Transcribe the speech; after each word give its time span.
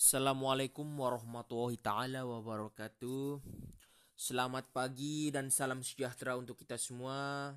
Assalamualaikum 0.00 0.88
warahmatullahi 0.96 1.76
taala 1.76 2.24
wabarakatuh. 2.24 3.36
Selamat 4.16 4.64
pagi 4.72 5.28
dan 5.28 5.52
salam 5.52 5.84
sejahtera 5.84 6.40
untuk 6.40 6.56
kita 6.56 6.80
semua. 6.80 7.52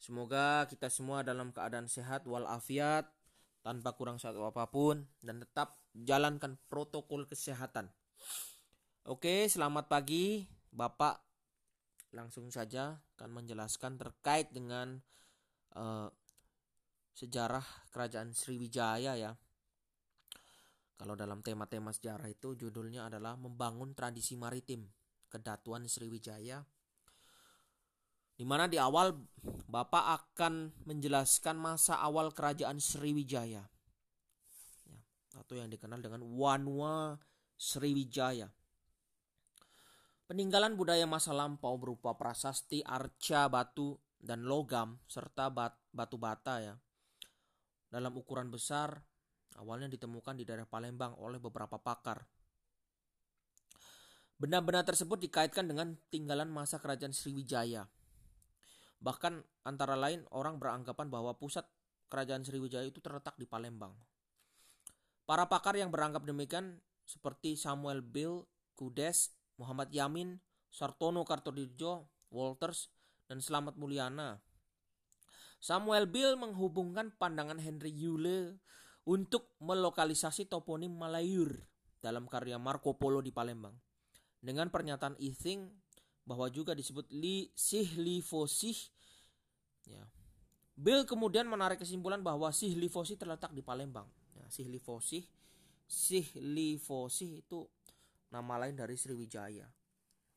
Semoga 0.00 0.64
kita 0.72 0.88
semua 0.88 1.20
dalam 1.20 1.52
keadaan 1.52 1.84
sehat 1.84 2.24
walafiat 2.24 3.12
tanpa 3.60 3.92
kurang 3.92 4.16
satu 4.16 4.48
apa 4.48 4.72
pun 4.72 5.04
dan 5.20 5.44
tetap 5.44 5.76
jalankan 5.92 6.56
protokol 6.72 7.28
kesehatan. 7.28 7.92
Oke, 9.04 9.44
selamat 9.44 9.92
pagi 9.92 10.48
Bapak. 10.72 11.20
Langsung 12.16 12.48
saja 12.48 13.04
akan 13.20 13.44
menjelaskan 13.44 14.00
terkait 14.00 14.48
dengan 14.48 14.96
uh, 15.76 16.08
sejarah 17.12 17.68
kerajaan 17.92 18.32
Sriwijaya 18.32 19.20
ya. 19.20 19.36
Kalau 20.96 21.12
dalam 21.12 21.44
tema-tema 21.44 21.92
sejarah 21.92 22.24
itu 22.32 22.56
judulnya 22.56 23.12
adalah 23.12 23.36
membangun 23.36 23.92
tradisi 23.92 24.32
maritim 24.32 24.88
kedatuan 25.28 25.84
Sriwijaya. 25.84 26.64
Di 28.36 28.44
mana 28.44 28.68
di 28.68 28.80
awal 28.80 29.12
Bapak 29.68 30.04
akan 30.12 30.72
menjelaskan 30.88 31.56
masa 31.60 32.00
awal 32.00 32.32
kerajaan 32.32 32.80
Sriwijaya. 32.80 33.64
Ya, 34.88 34.96
atau 35.36 35.56
yang 35.56 35.68
dikenal 35.68 36.00
dengan 36.00 36.24
Wanwa 36.24 37.20
Sriwijaya. 37.60 38.48
Peninggalan 40.26 40.74
budaya 40.74 41.04
masa 41.04 41.36
lampau 41.36 41.76
berupa 41.76 42.16
prasasti, 42.16 42.82
arca, 42.82 43.46
batu, 43.46 44.00
dan 44.16 44.42
logam 44.48 44.98
serta 45.06 45.52
batu 45.92 46.16
bata 46.18 46.58
ya. 46.58 46.74
Dalam 47.86 48.16
ukuran 48.16 48.50
besar 48.50 49.06
awalnya 49.58 49.90
ditemukan 49.90 50.36
di 50.36 50.44
daerah 50.44 50.68
Palembang 50.68 51.16
oleh 51.20 51.40
beberapa 51.40 51.80
pakar. 51.80 52.24
Benda-benda 54.36 54.84
tersebut 54.84 55.16
dikaitkan 55.16 55.64
dengan 55.64 55.96
tinggalan 56.12 56.52
masa 56.52 56.76
kerajaan 56.76 57.16
Sriwijaya. 57.16 57.88
Bahkan 59.00 59.40
antara 59.64 59.96
lain 59.96 60.28
orang 60.28 60.60
beranggapan 60.60 61.08
bahwa 61.08 61.32
pusat 61.40 61.64
kerajaan 62.12 62.44
Sriwijaya 62.44 62.84
itu 62.84 63.00
terletak 63.00 63.40
di 63.40 63.48
Palembang. 63.48 63.96
Para 65.24 65.48
pakar 65.48 65.74
yang 65.74 65.88
beranggap 65.88 66.22
demikian 66.28 66.78
seperti 67.08 67.56
Samuel 67.56 68.04
Bill, 68.04 68.44
Kudes, 68.76 69.32
Muhammad 69.56 69.88
Yamin, 69.90 70.38
Sartono 70.68 71.24
Kartodirjo, 71.24 72.06
Walters, 72.28 72.92
dan 73.26 73.40
Selamat 73.40 73.74
Mulyana. 73.80 74.38
Samuel 75.58 76.06
Bill 76.06 76.36
menghubungkan 76.36 77.10
pandangan 77.16 77.58
Henry 77.58 77.90
Yule 77.90 78.60
untuk 79.06 79.54
melokalisasi 79.62 80.50
toponim 80.50 80.90
Malayur 80.90 81.54
dalam 82.02 82.26
karya 82.26 82.58
Marco 82.58 82.98
Polo 82.98 83.22
di 83.22 83.30
Palembang. 83.30 83.74
Dengan 84.42 84.68
pernyataan 84.68 85.16
Ithing 85.18 85.70
bahwa 86.26 86.50
juga 86.50 86.74
disebut 86.74 87.06
Li 87.14 87.48
Sihlifosih. 87.54 88.76
Ya. 89.86 90.02
Bill 90.76 91.06
kemudian 91.06 91.46
menarik 91.46 91.80
kesimpulan 91.80 92.20
bahwa 92.20 92.50
Sihlifosih 92.50 93.16
terletak 93.16 93.54
di 93.54 93.62
Palembang. 93.62 94.10
Ya, 94.34 94.44
Sihlifosih, 94.50 95.24
Sihlifosih 95.86 97.46
itu 97.46 97.64
nama 98.28 98.58
lain 98.60 98.74
dari 98.74 98.98
Sriwijaya. 98.98 99.70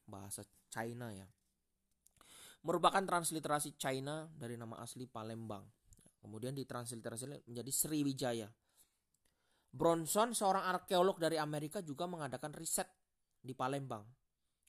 Bahasa 0.06 0.46
China 0.70 1.10
ya. 1.10 1.26
Merupakan 2.62 3.02
transliterasi 3.02 3.76
China 3.76 4.30
dari 4.38 4.56
nama 4.56 4.78
asli 4.80 5.10
Palembang. 5.10 5.66
Kemudian 6.20 6.52
ditransliterasi 6.56 7.48
menjadi 7.48 7.72
Sriwijaya. 7.72 8.48
Bronson, 9.70 10.34
seorang 10.34 10.66
arkeolog 10.66 11.22
dari 11.22 11.38
Amerika 11.40 11.80
juga 11.80 12.10
mengadakan 12.10 12.52
riset 12.52 12.90
di 13.40 13.56
Palembang. 13.56 14.04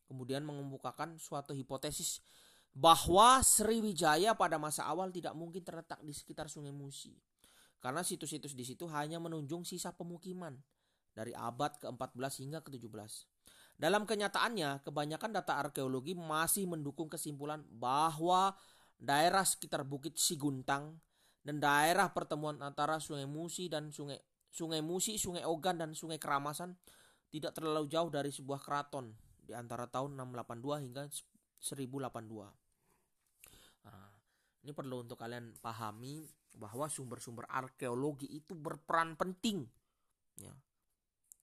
Kemudian 0.06 0.42
mengemukakan 0.46 1.18
suatu 1.18 1.54
hipotesis 1.54 2.22
bahwa 2.70 3.42
Sriwijaya 3.42 4.36
pada 4.38 4.58
masa 4.58 4.86
awal 4.86 5.10
tidak 5.10 5.34
mungkin 5.34 5.62
terletak 5.66 5.98
di 6.06 6.14
sekitar 6.14 6.46
Sungai 6.46 6.70
Musi. 6.70 7.14
Karena 7.80 8.04
situs-situs 8.04 8.52
di 8.52 8.62
situ 8.62 8.84
hanya 8.92 9.16
menunjung 9.16 9.64
sisa 9.64 9.90
pemukiman 9.90 10.52
dari 11.16 11.32
abad 11.32 11.80
ke-14 11.80 12.32
hingga 12.44 12.60
ke-17. 12.60 13.26
Dalam 13.80 14.04
kenyataannya, 14.04 14.84
kebanyakan 14.84 15.30
data 15.32 15.56
arkeologi 15.56 16.12
masih 16.12 16.68
mendukung 16.68 17.08
kesimpulan 17.08 17.64
bahwa 17.72 18.52
daerah 19.00 19.40
sekitar 19.40 19.88
Bukit 19.88 20.20
Siguntang 20.20 21.00
dan 21.40 21.56
daerah 21.58 22.12
pertemuan 22.12 22.60
antara 22.60 23.00
Sungai 23.00 23.24
Musi 23.24 23.72
dan 23.72 23.88
Sungai 23.90 24.20
Sungai 24.50 24.82
Musi, 24.82 25.16
Sungai 25.16 25.46
Ogan 25.46 25.78
dan 25.78 25.94
Sungai 25.94 26.18
Keramasan 26.18 26.74
tidak 27.30 27.54
terlalu 27.54 27.86
jauh 27.86 28.10
dari 28.10 28.34
sebuah 28.34 28.58
keraton 28.58 29.14
di 29.46 29.54
antara 29.54 29.86
tahun 29.86 30.18
682 30.18 30.82
hingga 30.82 31.06
1082. 31.06 33.86
Nah, 33.86 34.10
ini 34.66 34.72
perlu 34.74 35.06
untuk 35.06 35.16
kalian 35.16 35.54
pahami 35.62 36.26
bahwa 36.58 36.90
sumber-sumber 36.90 37.46
arkeologi 37.46 38.26
itu 38.26 38.58
berperan 38.58 39.14
penting 39.14 39.62
ya 40.42 40.50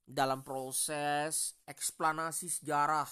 dalam 0.07 0.43
proses 0.43 1.59
eksplanasi 1.67 2.47
sejarah. 2.47 3.09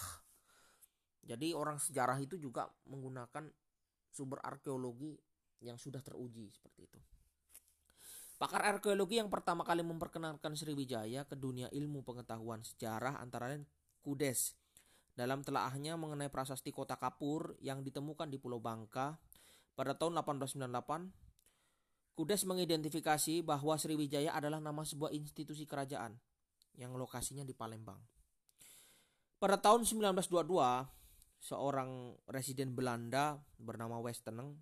Jadi 1.25 1.51
orang 1.51 1.81
sejarah 1.81 2.15
itu 2.21 2.37
juga 2.37 2.69
menggunakan 2.87 3.49
sumber 4.11 4.39
arkeologi 4.45 5.17
yang 5.63 5.79
sudah 5.79 6.03
teruji 6.03 6.51
seperti 6.51 6.87
itu. 6.87 6.99
Pakar 8.35 8.67
arkeologi 8.67 9.15
yang 9.15 9.31
pertama 9.31 9.63
kali 9.63 9.79
memperkenalkan 9.79 10.59
Sriwijaya 10.59 11.23
ke 11.23 11.39
dunia 11.39 11.71
ilmu 11.71 12.03
pengetahuan 12.03 12.67
sejarah 12.67 13.23
antara 13.23 13.47
lain 13.47 13.63
Kudes. 14.03 14.59
Dalam 15.15 15.39
telaahnya 15.39 15.95
mengenai 15.95 16.27
prasasti 16.27 16.75
kota 16.75 16.99
Kapur 16.99 17.55
yang 17.63 17.79
ditemukan 17.79 18.27
di 18.27 18.35
Pulau 18.35 18.59
Bangka 18.59 19.15
pada 19.71 19.95
tahun 19.95 20.19
1898, 20.19 21.15
Kudes 22.15 22.43
mengidentifikasi 22.43 23.39
bahwa 23.39 23.79
Sriwijaya 23.79 24.35
adalah 24.35 24.59
nama 24.59 24.83
sebuah 24.83 25.15
institusi 25.15 25.63
kerajaan 25.63 26.19
yang 26.75 26.91
lokasinya 26.99 27.47
di 27.47 27.55
Palembang. 27.55 27.99
Pada 29.39 29.55
tahun 29.59 29.87
1922, 29.87 30.35
seorang 31.39 32.19
residen 32.27 32.75
Belanda 32.75 33.39
bernama 33.55 33.99
Westeneng 34.03 34.59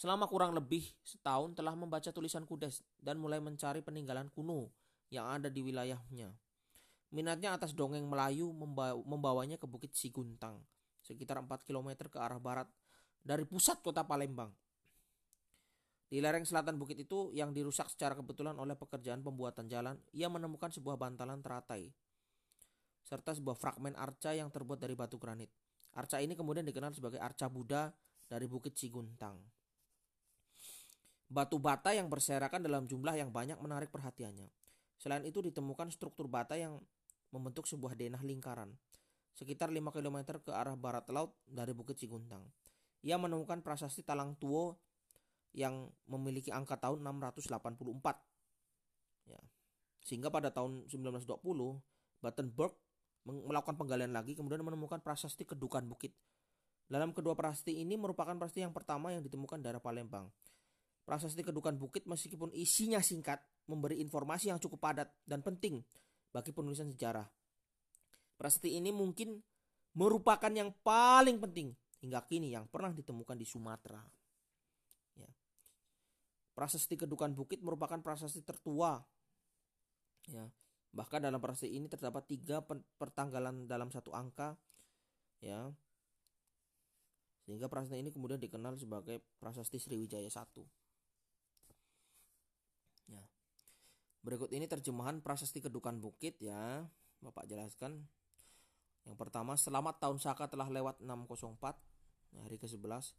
selama 0.00 0.24
kurang 0.24 0.56
lebih 0.56 0.80
setahun 1.04 1.52
telah 1.52 1.76
membaca 1.76 2.08
tulisan 2.08 2.48
Kudes 2.48 2.80
dan 2.96 3.20
mulai 3.20 3.36
mencari 3.36 3.84
peninggalan 3.84 4.32
kuno 4.32 4.72
yang 5.12 5.28
ada 5.28 5.52
di 5.52 5.60
wilayahnya. 5.60 6.32
Minatnya 7.12 7.60
atas 7.60 7.76
dongeng 7.76 8.08
Melayu 8.08 8.48
membawanya 9.04 9.60
ke 9.60 9.68
Bukit 9.68 9.92
Siguntang, 9.92 10.56
sekitar 11.04 11.36
4 11.44 11.52
km 11.68 12.08
ke 12.08 12.16
arah 12.16 12.40
barat 12.40 12.70
dari 13.20 13.44
pusat 13.44 13.84
kota 13.84 14.00
Palembang. 14.08 14.48
Di 16.08 16.18
lereng 16.18 16.48
selatan 16.48 16.74
bukit 16.74 16.98
itu 16.98 17.30
yang 17.30 17.54
dirusak 17.54 17.86
secara 17.86 18.18
kebetulan 18.18 18.58
oleh 18.58 18.74
pekerjaan 18.74 19.22
pembuatan 19.22 19.70
jalan, 19.70 19.94
ia 20.10 20.26
menemukan 20.26 20.72
sebuah 20.72 20.98
bantalan 20.98 21.38
teratai 21.38 21.92
serta 23.10 23.34
sebuah 23.34 23.58
fragmen 23.58 23.98
arca 23.98 24.30
yang 24.30 24.54
terbuat 24.54 24.78
dari 24.78 24.94
batu 24.94 25.18
granit. 25.18 25.50
Arca 25.98 26.22
ini 26.22 26.38
kemudian 26.38 26.62
dikenal 26.62 26.94
sebagai 26.94 27.18
arca 27.18 27.50
Buddha 27.50 27.90
dari 28.30 28.46
Bukit 28.46 28.78
Ciguntang. 28.78 29.59
Batu 31.30 31.62
bata 31.62 31.94
yang 31.94 32.10
berserakan 32.10 32.66
dalam 32.66 32.90
jumlah 32.90 33.14
yang 33.14 33.30
banyak 33.30 33.56
menarik 33.62 33.94
perhatiannya. 33.94 34.50
Selain 34.98 35.22
itu 35.22 35.38
ditemukan 35.38 35.94
struktur 35.94 36.26
bata 36.26 36.58
yang 36.58 36.82
membentuk 37.30 37.70
sebuah 37.70 37.94
denah 37.94 38.20
lingkaran 38.26 38.74
sekitar 39.40 39.72
5 39.72 39.80
km 39.88 40.36
ke 40.44 40.52
arah 40.52 40.76
barat 40.76 41.08
laut 41.08 41.32
dari 41.48 41.72
Bukit 41.72 41.96
Ciguntang. 41.96 42.44
Ia 43.00 43.16
menemukan 43.16 43.64
prasasti 43.64 44.04
Talang 44.04 44.36
Tuo 44.36 44.76
yang 45.56 45.88
memiliki 46.04 46.52
angka 46.52 46.76
tahun 46.76 47.00
684. 47.00 47.72
Ya. 49.24 49.40
Sehingga 50.04 50.28
pada 50.28 50.52
tahun 50.52 50.84
1920 50.92 51.24
Battenberg 52.20 52.76
melakukan 53.24 53.80
penggalian 53.80 54.12
lagi 54.12 54.36
kemudian 54.36 54.60
menemukan 54.60 55.00
prasasti 55.00 55.48
Kedukan 55.48 55.88
Bukit. 55.88 56.12
Dalam 56.90 57.16
kedua 57.16 57.32
prasasti 57.32 57.80
ini 57.80 57.96
merupakan 57.96 58.36
prasasti 58.36 58.60
yang 58.60 58.76
pertama 58.76 59.14
yang 59.14 59.24
ditemukan 59.24 59.62
daerah 59.64 59.80
Palembang. 59.80 60.28
Prasasti 61.10 61.42
Kedukan 61.42 61.74
Bukit 61.74 62.06
meskipun 62.06 62.54
isinya 62.54 63.02
singkat 63.02 63.42
memberi 63.66 63.98
informasi 63.98 64.54
yang 64.54 64.62
cukup 64.62 64.78
padat 64.78 65.10
dan 65.26 65.42
penting 65.42 65.82
bagi 66.30 66.54
penulisan 66.54 66.86
sejarah. 66.94 67.26
Prasasti 68.38 68.78
ini 68.78 68.94
mungkin 68.94 69.42
merupakan 69.98 70.54
yang 70.54 70.70
paling 70.86 71.42
penting 71.42 71.74
hingga 71.98 72.22
kini 72.30 72.54
yang 72.54 72.70
pernah 72.70 72.94
ditemukan 72.94 73.34
di 73.34 73.42
Sumatera. 73.42 73.98
Ya. 75.18 75.26
Prasasti 76.54 76.94
Kedukan 76.94 77.34
Bukit 77.34 77.58
merupakan 77.58 77.98
prasasti 77.98 78.46
tertua. 78.46 79.02
Ya. 80.30 80.46
Bahkan 80.94 81.26
dalam 81.26 81.42
prasasti 81.42 81.74
ini 81.74 81.90
terdapat 81.90 82.30
tiga 82.30 82.62
pertanggalan 83.02 83.66
dalam 83.66 83.90
satu 83.90 84.14
angka. 84.14 84.54
Ya. 85.42 85.74
Sehingga 87.50 87.66
prasasti 87.66 87.98
ini 87.98 88.14
kemudian 88.14 88.38
dikenal 88.38 88.78
sebagai 88.78 89.18
Prasasti 89.42 89.82
Sriwijaya 89.82 90.30
1. 90.30 90.46
Berikut 94.20 94.52
ini 94.52 94.68
terjemahan 94.68 95.24
prasasti 95.24 95.64
Kedukan 95.64 95.96
Bukit 95.96 96.36
ya. 96.44 96.84
Bapak 97.24 97.48
jelaskan. 97.48 98.04
Yang 99.08 99.16
pertama, 99.16 99.56
selamat 99.56 99.96
tahun 99.96 100.20
Saka 100.20 100.44
telah 100.44 100.68
lewat 100.68 101.00
604, 101.00 101.80
hari 102.36 102.60
ke-11. 102.60 103.16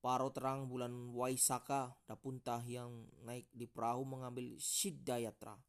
Paro 0.00 0.32
terang 0.32 0.64
bulan 0.64 1.12
Waisaka, 1.12 1.92
Dapuntah 2.08 2.64
yang 2.64 3.04
naik 3.20 3.52
di 3.52 3.68
perahu 3.68 4.08
mengambil 4.08 4.56
Siddayatra. 4.56 5.60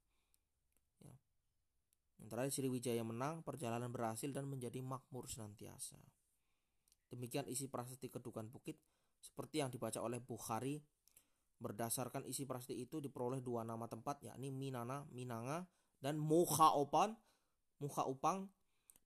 Ya. 1.03 1.15
Yang 2.23 2.27
terakhir 2.31 2.51
Sriwijaya 2.55 3.03
menang, 3.03 3.43
perjalanan 3.43 3.91
berhasil 3.91 4.31
dan 4.31 4.47
menjadi 4.47 4.79
makmur 4.79 5.27
senantiasa. 5.27 5.99
Demikian 7.11 7.43
isi 7.51 7.67
prasasti 7.67 8.07
Kedukan 8.07 8.47
Bukit 8.47 8.79
seperti 9.19 9.59
yang 9.59 9.67
dibaca 9.67 9.99
oleh 9.99 10.23
Bukhari 10.23 10.79
Berdasarkan 11.59 12.23
isi 12.23 12.47
prasasti 12.47 12.79
itu 12.79 13.03
diperoleh 13.03 13.43
dua 13.43 13.67
nama 13.67 13.83
tempat 13.91 14.23
yakni 14.23 14.47
Minana, 14.47 15.03
Minanga 15.11 15.67
dan 15.99 16.15
Muka 16.15 16.75
Opan, 16.79 17.15
Upang 17.83 18.47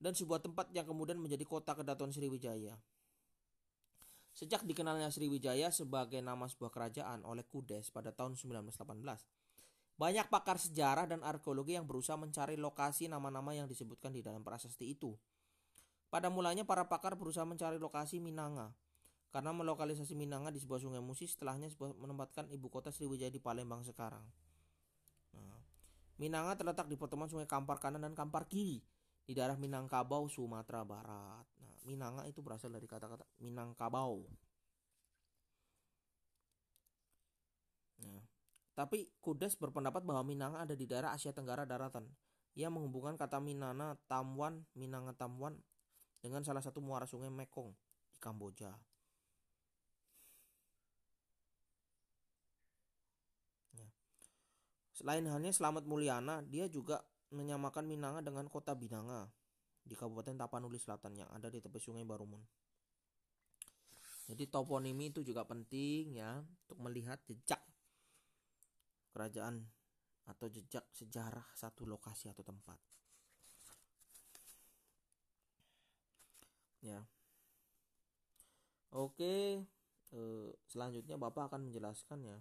dan 0.02 0.14
sebuah 0.18 0.42
tempat 0.42 0.70
yang 0.74 0.86
kemudian 0.90 1.22
menjadi 1.22 1.46
kota 1.46 1.78
kedaton 1.78 2.10
Sriwijaya. 2.10 2.78
Sejak 4.34 4.66
dikenalnya 4.66 5.14
Sriwijaya 5.14 5.70
sebagai 5.70 6.18
nama 6.22 6.50
sebuah 6.50 6.74
kerajaan 6.74 7.22
oleh 7.22 7.46
Kudes 7.46 7.94
pada 7.94 8.10
tahun 8.10 8.34
1918, 8.34 8.90
banyak 9.94 10.26
pakar 10.26 10.58
sejarah 10.58 11.06
dan 11.06 11.22
arkeologi 11.22 11.78
yang 11.78 11.86
berusaha 11.86 12.18
mencari 12.18 12.58
lokasi 12.58 13.06
nama-nama 13.06 13.54
yang 13.54 13.70
disebutkan 13.70 14.10
di 14.10 14.26
dalam 14.26 14.42
prasasti 14.42 14.90
itu. 14.90 15.14
Pada 16.10 16.34
mulanya 16.34 16.66
para 16.66 16.90
pakar 16.90 17.14
berusaha 17.14 17.46
mencari 17.46 17.78
lokasi 17.78 18.18
Minanga, 18.18 18.74
karena 19.34 19.50
melokalisasi 19.50 20.14
Minanga 20.14 20.54
di 20.54 20.62
sebuah 20.62 20.78
sungai 20.78 21.02
Musi 21.02 21.26
setelahnya 21.26 21.74
menempatkan 21.98 22.54
ibu 22.54 22.70
kota 22.70 22.94
Sriwijaya 22.94 23.34
di 23.34 23.42
Palembang 23.42 23.82
sekarang. 23.82 24.22
Nah, 25.34 25.58
Minanga 26.22 26.54
terletak 26.54 26.86
di 26.86 26.94
pertemuan 26.94 27.26
sungai 27.26 27.50
Kampar 27.50 27.82
kanan 27.82 28.06
dan 28.06 28.14
Kampar 28.14 28.46
kiri 28.46 28.86
di 29.26 29.34
daerah 29.34 29.58
Minangkabau, 29.58 30.30
Sumatera 30.30 30.86
Barat. 30.86 31.50
Nah, 31.58 31.76
Minanga 31.82 32.30
itu 32.30 32.46
berasal 32.46 32.70
dari 32.70 32.86
kata-kata 32.86 33.26
Minangkabau. 33.42 34.22
Nah, 38.06 38.22
tapi 38.78 39.10
Kudes 39.18 39.58
berpendapat 39.58 40.06
bahwa 40.06 40.22
Minanga 40.22 40.62
ada 40.62 40.78
di 40.78 40.86
daerah 40.86 41.10
Asia 41.10 41.34
Tenggara 41.34 41.66
daratan. 41.66 42.06
Ia 42.54 42.70
menghubungkan 42.70 43.18
kata 43.18 43.42
Minana 43.42 43.98
Tamwan, 44.06 44.62
Minanga 44.78 45.18
Tamwan 45.18 45.58
dengan 46.22 46.46
salah 46.46 46.62
satu 46.62 46.86
muara 46.86 47.10
sungai 47.10 47.34
Mekong 47.34 47.74
di 48.14 48.22
Kamboja. 48.22 48.93
Selain 54.94 55.26
halnya 55.26 55.50
Selamat 55.50 55.90
Mulyana, 55.90 56.46
dia 56.46 56.70
juga 56.70 57.02
menyamakan 57.34 57.90
Minanga 57.90 58.22
dengan 58.22 58.46
kota 58.46 58.78
Binanga 58.78 59.26
di 59.82 59.98
Kabupaten 59.98 60.38
Tapanuli 60.38 60.78
Selatan 60.78 61.18
yang 61.18 61.30
ada 61.34 61.50
di 61.50 61.58
tepi 61.58 61.82
Sungai 61.82 62.06
Barumun. 62.06 62.46
Jadi 64.30 64.48
toponimi 64.48 65.10
itu 65.10 65.26
juga 65.26 65.44
penting 65.44 66.22
ya 66.22 66.40
untuk 66.40 66.78
melihat 66.80 67.18
jejak 67.26 67.60
kerajaan 69.12 69.66
atau 70.30 70.48
jejak 70.48 70.86
sejarah 70.94 71.44
satu 71.58 71.90
lokasi 71.90 72.30
atau 72.30 72.46
tempat. 72.46 72.78
Ya. 76.86 77.02
Oke, 78.94 79.66
eh, 80.14 80.50
selanjutnya 80.70 81.18
Bapak 81.18 81.50
akan 81.50 81.68
menjelaskan 81.68 82.20
ya 82.30 82.38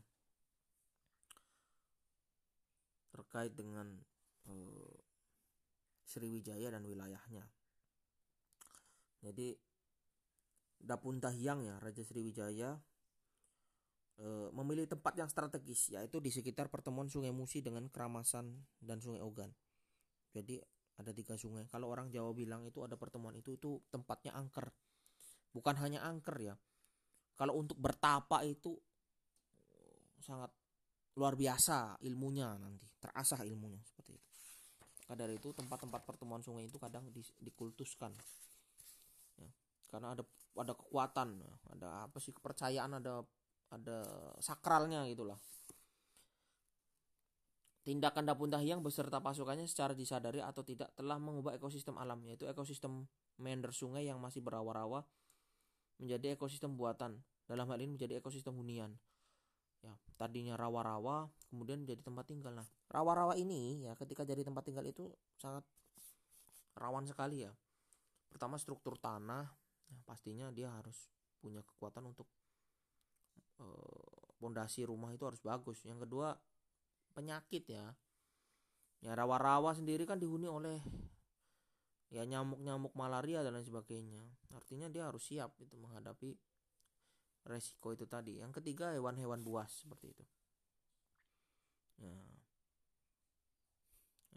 terkait 3.12 3.52
dengan 3.52 3.86
uh, 4.48 4.94
Sriwijaya 6.02 6.72
dan 6.72 6.82
wilayahnya. 6.88 7.44
Jadi 9.22 9.54
Dapun 10.82 11.22
Tahyang 11.22 11.62
ya 11.62 11.78
Raja 11.78 12.02
Sriwijaya 12.02 12.74
uh, 14.18 14.48
memilih 14.50 14.90
tempat 14.90 15.14
yang 15.14 15.30
strategis 15.30 15.94
yaitu 15.94 16.18
di 16.18 16.34
sekitar 16.34 16.66
pertemuan 16.66 17.06
Sungai 17.06 17.30
Musi 17.30 17.62
dengan 17.62 17.86
Keramasan 17.86 18.50
dan 18.82 18.98
Sungai 18.98 19.22
Ogan. 19.22 19.54
Jadi 20.34 20.58
ada 20.98 21.12
tiga 21.14 21.36
sungai. 21.36 21.68
Kalau 21.70 21.88
orang 21.88 22.10
Jawa 22.10 22.32
bilang 22.34 22.66
itu 22.66 22.82
ada 22.82 22.96
pertemuan 22.96 23.36
itu 23.36 23.54
itu 23.54 23.78
tempatnya 23.92 24.34
angker. 24.34 24.72
Bukan 25.52 25.76
hanya 25.78 26.02
angker 26.02 26.36
ya. 26.40 26.54
Kalau 27.36 27.60
untuk 27.60 27.76
bertapa 27.80 28.44
itu 28.44 28.76
sangat 30.22 30.54
luar 31.16 31.36
biasa 31.36 32.00
ilmunya 32.08 32.56
nanti 32.56 32.88
terasah 32.96 33.44
ilmunya 33.44 33.80
seperti 33.84 34.16
itu. 34.16 34.30
Maka 35.04 35.14
dari 35.18 35.36
itu 35.36 35.52
tempat-tempat 35.52 36.08
pertemuan 36.08 36.40
sungai 36.40 36.70
itu 36.70 36.80
kadang 36.80 37.04
di, 37.12 37.20
dikultuskan. 37.42 38.16
Ya, 39.36 39.50
karena 39.92 40.16
ada 40.16 40.24
ada 40.56 40.72
kekuatan 40.72 41.28
ada 41.76 42.08
apa 42.08 42.16
sih 42.16 42.32
kepercayaan 42.32 43.02
ada 43.02 43.20
ada 43.72 43.98
sakralnya 44.40 45.04
gitulah. 45.08 45.36
Tindakan 47.82 48.30
Dapun 48.30 48.46
Tahyang 48.46 48.78
beserta 48.78 49.18
pasukannya 49.18 49.66
secara 49.66 49.90
disadari 49.90 50.38
atau 50.38 50.62
tidak 50.62 50.94
telah 50.94 51.18
mengubah 51.18 51.58
ekosistem 51.58 51.98
alam 51.98 52.22
yaitu 52.22 52.46
ekosistem 52.46 53.10
meander 53.42 53.74
sungai 53.74 54.06
yang 54.06 54.22
masih 54.22 54.38
berawa-rawa 54.38 55.02
menjadi 55.98 56.38
ekosistem 56.38 56.78
buatan. 56.78 57.18
Dalam 57.42 57.66
hal 57.66 57.82
ini 57.82 57.98
menjadi 57.98 58.22
ekosistem 58.22 58.54
hunian 58.54 58.94
ya 59.82 59.94
tadinya 60.14 60.54
rawa-rawa 60.54 61.26
kemudian 61.50 61.82
jadi 61.82 62.00
tempat 62.00 62.30
tinggal. 62.30 62.54
Nah 62.54 62.66
rawa-rawa 62.88 63.34
ini 63.34 63.82
ya 63.82 63.98
ketika 63.98 64.22
jadi 64.22 64.46
tempat 64.46 64.62
tinggal 64.64 64.86
itu 64.86 65.10
sangat 65.36 65.66
rawan 66.78 67.04
sekali 67.04 67.44
ya. 67.44 67.52
Pertama 68.30 68.56
struktur 68.56 68.96
tanah 68.96 69.44
ya, 69.90 69.98
pastinya 70.06 70.48
dia 70.54 70.72
harus 70.72 71.10
punya 71.42 71.60
kekuatan 71.60 72.06
untuk 72.08 72.30
pondasi 74.38 74.82
eh, 74.82 74.88
rumah 74.88 75.10
itu 75.12 75.26
harus 75.26 75.42
bagus. 75.42 75.82
Yang 75.84 76.08
kedua 76.08 76.38
penyakit 77.12 77.66
ya. 77.68 77.92
Ya 79.02 79.12
rawa-rawa 79.18 79.74
sendiri 79.74 80.06
kan 80.06 80.22
dihuni 80.22 80.46
oleh 80.46 80.78
ya 82.12 82.22
nyamuk-nyamuk 82.22 82.94
malaria 82.94 83.42
dan 83.42 83.58
lain 83.58 83.66
sebagainya. 83.66 84.22
Artinya 84.54 84.86
dia 84.86 85.10
harus 85.10 85.26
siap 85.26 85.58
itu 85.58 85.74
menghadapi 85.74 86.38
resiko 87.46 87.94
itu 87.94 88.06
tadi. 88.06 88.38
Yang 88.42 88.62
ketiga 88.62 88.94
hewan-hewan 88.94 89.42
buas 89.42 89.70
seperti 89.70 90.14
itu. 90.14 90.24
Nah, 92.02 92.42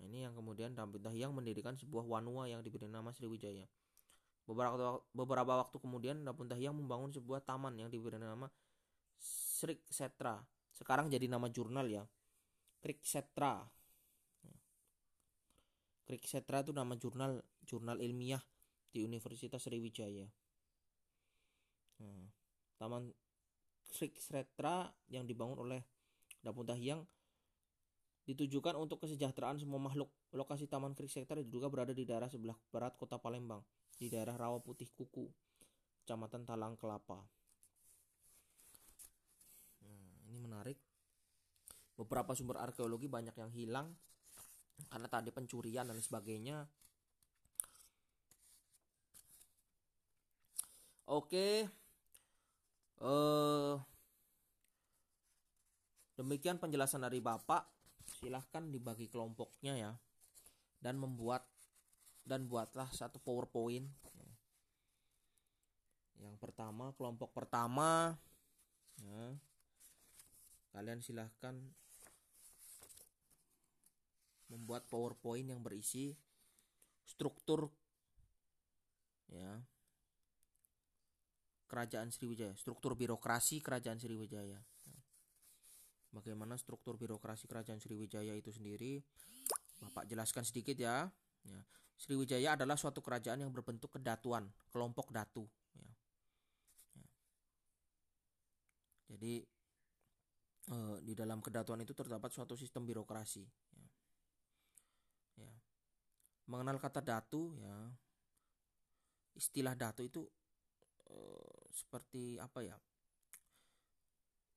ini 0.06 0.26
yang 0.28 0.34
kemudian 0.38 0.78
Dampit 0.78 1.02
yang 1.14 1.34
mendirikan 1.34 1.74
sebuah 1.74 2.06
wanua 2.06 2.46
yang 2.52 2.62
diberi 2.62 2.86
nama 2.86 3.10
Sriwijaya. 3.10 3.66
Beberapa 4.46 5.02
beberapa 5.10 5.54
waktu 5.66 5.78
kemudian 5.82 6.22
Dampit 6.22 6.54
yang 6.62 6.78
membangun 6.78 7.10
sebuah 7.10 7.42
taman 7.42 7.74
yang 7.82 7.90
diberi 7.90 8.22
nama 8.22 8.46
Srik 9.18 9.88
Setra. 9.90 10.44
Sekarang 10.76 11.10
jadi 11.10 11.26
nama 11.26 11.48
jurnal 11.50 11.88
ya. 11.88 12.04
Krik 12.84 13.02
Setra. 13.02 13.66
Krik 16.06 16.22
Setra 16.30 16.62
itu 16.62 16.70
nama 16.70 16.94
jurnal 16.94 17.42
jurnal 17.66 17.98
ilmiah 17.98 18.44
di 18.94 19.02
Universitas 19.02 19.66
Sriwijaya. 19.66 20.30
Nah, 22.04 22.25
Taman 22.76 23.12
Sretra 23.92 24.92
yang 25.08 25.24
dibangun 25.24 25.64
oleh 25.64 25.82
Dapun 26.44 26.68
Tahyang 26.68 27.02
ditujukan 28.26 28.74
untuk 28.76 29.06
kesejahteraan 29.06 29.62
semua 29.62 29.78
makhluk. 29.78 30.10
Lokasi 30.34 30.66
Taman 30.66 30.98
Sretra 30.98 31.40
juga 31.46 31.70
berada 31.70 31.94
di 31.94 32.04
daerah 32.04 32.28
sebelah 32.28 32.58
barat 32.74 32.98
kota 32.98 33.22
Palembang, 33.22 33.64
di 33.96 34.10
daerah 34.12 34.36
Rawa 34.36 34.60
Putih 34.60 34.90
Kuku, 34.92 35.30
Kecamatan 36.04 36.44
Talang 36.44 36.76
Kelapa. 36.76 37.22
Nah, 39.86 40.12
ini 40.28 40.38
menarik. 40.42 40.78
Beberapa 41.96 42.36
sumber 42.36 42.60
arkeologi 42.60 43.08
banyak 43.08 43.40
yang 43.40 43.52
hilang 43.56 43.88
karena 44.92 45.08
tadi 45.08 45.32
pencurian 45.32 45.88
dan 45.88 45.96
sebagainya. 46.04 46.68
Oke, 51.06 51.70
eh 53.04 53.76
demikian 56.16 56.62
penjelasan 56.62 57.04
dari 57.04 57.20
Bapak. 57.20 57.68
Silahkan 58.06 58.64
dibagi 58.72 59.12
kelompoknya 59.12 59.74
ya. 59.76 59.92
Dan 60.80 61.02
membuat 61.02 61.44
dan 62.26 62.48
buatlah 62.48 62.90
satu 62.94 63.20
PowerPoint. 63.22 63.86
Yang 66.22 66.36
pertama, 66.40 66.96
kelompok 66.96 67.36
pertama 67.36 68.16
ya. 69.04 69.36
Kalian 70.72 71.00
silahkan 71.00 71.56
membuat 74.50 74.86
PowerPoint 74.88 75.48
yang 75.50 75.62
berisi 75.64 76.14
struktur 77.06 77.70
ya 79.30 79.62
kerajaan 81.66 82.14
Sriwijaya, 82.14 82.54
struktur 82.58 82.94
birokrasi 82.94 83.62
kerajaan 83.62 83.98
Sriwijaya. 83.98 84.62
bagaimana 86.16 86.56
struktur 86.56 86.96
birokrasi 86.96 87.44
kerajaan 87.44 87.84
Sriwijaya 87.84 88.32
itu 88.40 88.48
sendiri. 88.48 89.04
Bapak 89.84 90.08
jelaskan 90.08 90.48
sedikit 90.48 90.80
ya. 90.80 91.12
ya. 91.44 91.60
Sriwijaya 92.00 92.56
adalah 92.56 92.80
suatu 92.80 93.04
kerajaan 93.04 93.44
yang 93.44 93.52
berbentuk 93.52 94.00
kedatuan, 94.00 94.48
kelompok 94.72 95.12
datu. 95.12 95.44
Ya. 95.76 95.92
Ya. 96.96 97.08
Jadi 99.12 99.34
eh, 100.72 100.98
di 101.04 101.14
dalam 101.20 101.44
kedatuan 101.44 101.84
itu 101.84 101.92
terdapat 101.92 102.32
suatu 102.32 102.56
sistem 102.56 102.88
birokrasi. 102.88 103.44
Mengenal 106.46 106.78
kata 106.78 107.02
datu, 107.02 107.58
ya 107.58 107.90
istilah 109.36 109.76
datu 109.76 110.02
itu 110.02 110.24
eh, 111.10 111.62
seperti 111.74 112.38
apa 112.42 112.60
ya? 112.66 112.78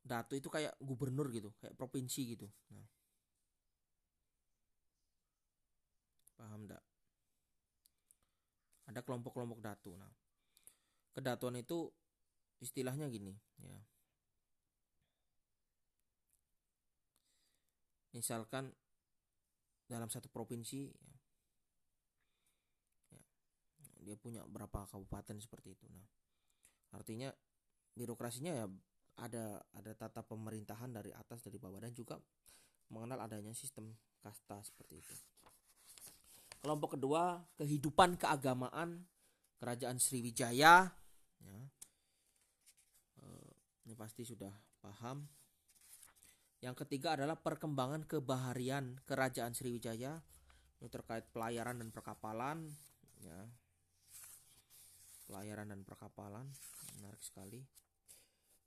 Datu 0.05 0.33
itu 0.39 0.49
kayak 0.49 0.77
gubernur 0.81 1.29
gitu, 1.29 1.53
kayak 1.61 1.77
provinsi 1.77 2.21
gitu. 2.37 2.49
Nah. 2.73 2.89
Paham 6.39 6.71
enggak? 6.71 6.85
Ada 8.89 9.03
kelompok-kelompok 9.05 9.61
datu. 9.61 9.93
Nah, 9.99 10.09
kedatuan 11.13 11.59
itu 11.61 11.91
istilahnya 12.63 13.11
gini, 13.11 13.35
ya. 13.61 13.79
Misalkan 18.17 18.73
dalam 19.85 20.09
satu 20.09 20.33
provinsi 20.33 20.89
ya, 20.89 21.15
ya, 23.13 23.23
dia 24.01 24.17
punya 24.17 24.47
berapa 24.49 24.89
kabupaten 24.89 25.37
seperti 25.43 25.77
itu. 25.77 25.85
Nah, 25.93 26.07
artinya 26.93 27.29
birokrasinya 27.99 28.53
ya 28.55 28.67
ada 29.19 29.59
ada 29.75 29.93
tata 29.99 30.23
pemerintahan 30.23 30.95
dari 30.95 31.11
atas 31.11 31.43
dari 31.43 31.59
bawah 31.59 31.83
dan 31.83 31.91
juga 31.91 32.15
mengenal 32.95 33.27
adanya 33.27 33.53
sistem 33.53 33.91
kasta 34.23 34.63
seperti 34.63 35.03
itu. 35.03 35.15
Kelompok 36.63 36.99
kedua 36.99 37.43
kehidupan 37.59 38.19
keagamaan 38.19 39.07
kerajaan 39.59 39.99
Sriwijaya. 39.99 40.91
Ya. 41.43 41.61
Eh, 43.23 43.51
ini 43.87 43.95
pasti 43.99 44.23
sudah 44.23 44.51
paham. 44.83 45.27
Yang 46.59 46.87
ketiga 46.87 47.15
adalah 47.15 47.39
perkembangan 47.39 48.07
kebaharian 48.07 48.99
kerajaan 49.07 49.55
Sriwijaya. 49.55 50.19
Ini 50.79 50.89
terkait 50.91 51.27
pelayaran 51.31 51.79
dan 51.79 51.91
perkapalan. 51.91 52.67
Ya. 53.23 53.47
Pelayaran 55.27 55.71
dan 55.71 55.83
perkapalan 55.87 56.49
menarik 56.99 57.23
sekali. 57.23 57.63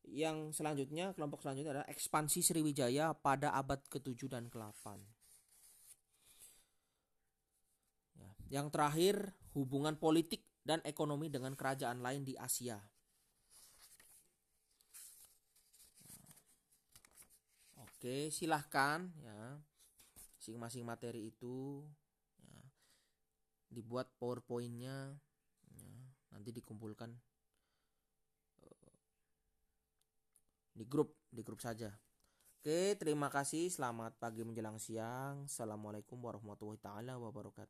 Yang 0.08 0.58
selanjutnya, 0.58 1.14
kelompok 1.14 1.46
selanjutnya 1.46 1.78
adalah 1.78 1.90
ekspansi 1.92 2.42
Sriwijaya 2.42 3.14
pada 3.14 3.54
abad 3.54 3.80
ke-7 3.86 4.28
dan 4.32 4.50
ke-8. 4.50 4.98
Ya. 8.18 8.32
Yang 8.50 8.68
terakhir, 8.74 9.16
hubungan 9.54 9.94
politik 10.02 10.42
dan 10.66 10.82
ekonomi 10.86 11.30
dengan 11.30 11.54
kerajaan 11.54 12.02
lain 12.02 12.26
di 12.26 12.34
Asia. 12.34 12.82
Oke, 17.78 18.34
silahkan 18.34 19.14
ya. 19.22 19.62
Masing-masing 20.42 20.82
materi 20.82 21.30
itu 21.30 21.86
ya, 22.42 22.66
dibuat 23.70 24.10
powerpointnya 24.18 25.14
ya, 25.70 25.94
nanti 26.34 26.50
dikumpulkan 26.50 27.14
di 30.72 30.88
grup 30.88 31.14
di 31.30 31.46
grup 31.46 31.62
saja. 31.62 31.92
Oke 32.62 32.98
terima 32.98 33.30
kasih. 33.30 33.70
Selamat 33.70 34.18
pagi 34.18 34.42
menjelang 34.42 34.82
siang. 34.82 35.46
Assalamualaikum 35.46 36.18
warahmatullahi 36.18 36.82
taala 36.82 37.18
wabarakatuh 37.22 37.70